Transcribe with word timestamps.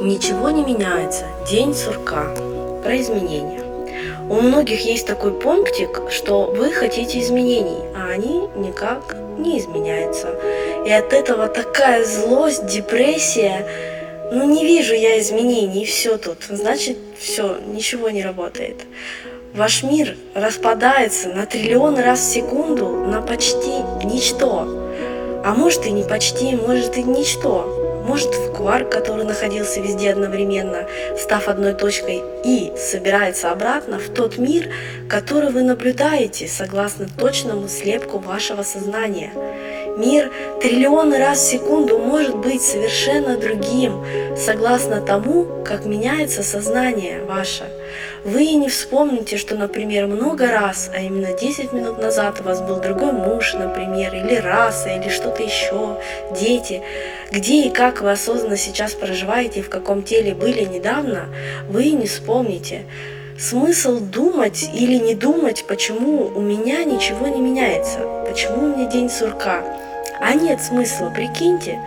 Ничего 0.00 0.50
не 0.50 0.64
меняется. 0.64 1.24
День 1.48 1.74
сурка. 1.74 2.34
Про 2.82 3.00
изменения. 3.00 3.62
У 4.28 4.34
многих 4.40 4.80
есть 4.84 5.06
такой 5.06 5.32
пунктик, 5.32 6.02
что 6.10 6.46
вы 6.46 6.72
хотите 6.72 7.20
изменений, 7.20 7.78
а 7.94 8.08
они 8.08 8.48
никак 8.56 9.16
не 9.38 9.58
изменяются. 9.58 10.34
И 10.84 10.90
от 10.90 11.12
этого 11.12 11.46
такая 11.46 12.04
злость, 12.04 12.66
депрессия. 12.66 13.66
Ну 14.32 14.44
не 14.44 14.64
вижу 14.66 14.94
я 14.94 15.20
изменений, 15.20 15.84
все 15.84 16.18
тут. 16.18 16.38
Значит, 16.48 16.98
все, 17.18 17.56
ничего 17.66 18.10
не 18.10 18.22
работает. 18.22 18.86
Ваш 19.54 19.84
мир 19.84 20.16
распадается 20.34 21.28
на 21.28 21.46
триллион 21.46 21.98
раз 21.98 22.18
в 22.18 22.32
секунду 22.32 22.88
на 22.88 23.22
почти 23.22 23.82
ничто. 24.02 24.66
А 25.44 25.54
может 25.54 25.86
и 25.86 25.90
не 25.92 26.02
почти, 26.02 26.56
может 26.56 26.96
и 26.96 27.02
ничто. 27.02 27.83
Может 28.04 28.34
в 28.34 28.52
кварк, 28.52 28.90
который 28.90 29.24
находился 29.24 29.80
везде 29.80 30.10
одновременно, 30.10 30.86
став 31.18 31.48
одной 31.48 31.72
точкой, 31.72 32.22
и 32.44 32.70
собирается 32.76 33.50
обратно 33.50 33.98
в 33.98 34.10
тот 34.10 34.36
мир, 34.36 34.68
который 35.08 35.50
вы 35.50 35.62
наблюдаете 35.62 36.46
согласно 36.46 37.06
точному 37.18 37.66
слепку 37.66 38.18
вашего 38.18 38.62
сознания. 38.62 39.32
Мир 39.96 40.30
триллионы 40.60 41.16
раз 41.16 41.38
в 41.38 41.50
секунду 41.50 41.98
может 42.14 42.36
быть 42.36 42.62
совершенно 42.62 43.36
другим, 43.36 44.04
согласно 44.36 45.00
тому, 45.00 45.48
как 45.64 45.84
меняется 45.84 46.44
сознание 46.44 47.24
ваше. 47.24 47.64
Вы 48.22 48.52
не 48.52 48.68
вспомните, 48.68 49.36
что, 49.36 49.56
например, 49.56 50.06
много 50.06 50.46
раз, 50.46 50.92
а 50.94 51.00
именно 51.00 51.32
10 51.32 51.72
минут 51.72 52.00
назад 52.00 52.40
у 52.40 52.44
вас 52.44 52.60
был 52.60 52.76
другой 52.76 53.10
муж, 53.10 53.54
например, 53.54 54.14
или 54.14 54.36
раса, 54.36 54.90
или 54.90 55.08
что-то 55.08 55.42
еще, 55.42 55.98
дети. 56.40 56.82
Где 57.32 57.64
и 57.64 57.70
как 57.70 58.00
вы 58.00 58.12
осознанно 58.12 58.56
сейчас 58.56 58.92
проживаете, 58.92 59.62
в 59.62 59.68
каком 59.68 60.04
теле 60.04 60.36
были 60.36 60.62
недавно, 60.62 61.26
вы 61.68 61.90
не 61.90 62.06
вспомните. 62.06 62.82
Смысл 63.36 63.98
думать 63.98 64.70
или 64.72 64.98
не 64.98 65.16
думать, 65.16 65.64
почему 65.66 66.30
у 66.32 66.40
меня 66.40 66.84
ничего 66.84 67.26
не 67.26 67.40
меняется, 67.40 67.98
почему 68.28 68.66
у 68.66 68.76
меня 68.76 68.88
день 68.88 69.10
сурка. 69.10 69.64
А 70.24 70.32
нет 70.32 70.62
смысла, 70.62 71.10
прикиньте, 71.14 71.78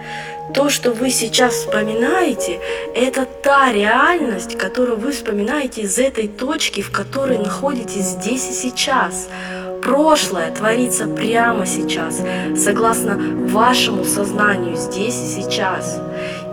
то, 0.53 0.69
что 0.69 0.91
вы 0.91 1.09
сейчас 1.09 1.55
вспоминаете, 1.55 2.59
это 2.93 3.25
та 3.25 3.71
реальность, 3.73 4.55
которую 4.59 4.99
вы 4.99 5.11
вспоминаете 5.11 5.81
из 5.81 5.97
этой 5.97 6.27
точки, 6.27 6.81
в 6.81 6.91
которой 6.91 7.39
находитесь 7.39 8.05
здесь 8.05 8.47
и 8.52 8.53
сейчас. 8.53 9.27
Прошлое 9.81 10.52
творится 10.52 11.08
прямо 11.08 11.65
сейчас, 11.65 12.21
согласно 12.55 13.17
вашему 13.47 14.03
сознанию 14.03 14.75
здесь 14.75 15.15
и 15.15 15.41
сейчас. 15.41 15.99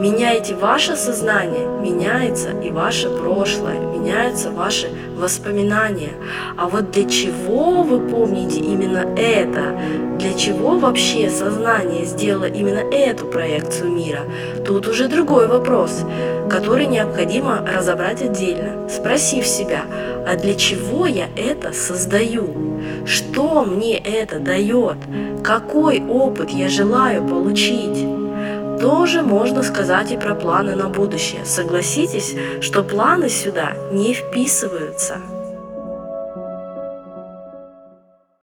Меняете 0.00 0.56
ваше 0.56 0.96
сознание, 0.96 1.66
меняется 1.80 2.50
и 2.50 2.70
ваше 2.70 3.08
прошлое, 3.10 3.78
меняются 3.78 4.50
ваши 4.50 4.88
воспоминания. 5.16 6.10
А 6.56 6.66
вот 6.66 6.90
для 6.90 7.08
чего 7.08 7.82
вы 7.82 8.00
помните 8.00 8.58
именно 8.58 9.04
это? 9.16 9.78
Для 10.18 10.34
чего 10.34 10.78
вообще 10.78 11.30
сознание 11.30 12.04
сделало 12.06 12.46
именно 12.46 12.80
эту 12.92 13.26
проекцию 13.26 13.92
мира? 13.92 14.20
Тут 14.66 14.88
уже 14.88 15.06
другой 15.06 15.46
вопрос, 15.46 16.04
который 16.50 16.86
необходимо 16.86 17.64
разобрать 17.64 18.20
отдельно, 18.20 18.88
спросив 18.88 19.46
себя, 19.46 19.82
а 20.26 20.36
для 20.36 20.54
чего 20.54 21.06
я 21.06 21.28
это 21.36 21.72
создаю? 21.72 22.80
Что 23.06 23.64
мне 23.64 23.96
это 23.98 24.40
дает? 24.40 24.96
Какой 25.44 26.02
опыт 26.04 26.50
я 26.50 26.68
желаю 26.68 27.22
получить? 27.26 28.23
Тоже 28.80 29.22
можно 29.22 29.62
сказать 29.62 30.12
и 30.12 30.16
про 30.16 30.34
планы 30.34 30.74
на 30.74 30.88
будущее. 30.88 31.44
Согласитесь, 31.44 32.34
что 32.60 32.82
планы 32.82 33.28
сюда 33.28 33.72
не 33.92 34.14
вписываются. 34.14 35.18